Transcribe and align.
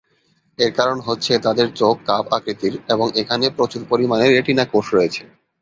এর 0.59 0.71
কারণ 0.77 0.97
হচ্ছে 1.07 1.33
তাদের 1.45 1.67
চোখ 1.79 1.95
কাপ 2.07 2.25
আকৃতির, 2.37 2.73
এবং 2.93 3.07
এখানে 3.21 3.45
প্রচুর 3.57 3.81
পরিমাণে 3.91 4.25
রেটিনা 4.27 4.63
কোষ 4.73 4.85
রয়েছে। 4.93 5.23